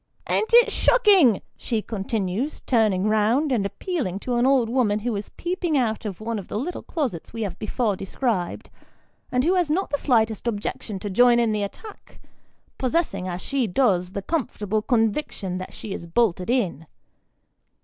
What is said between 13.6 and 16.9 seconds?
does, the comfortable conviction that she is bolted in.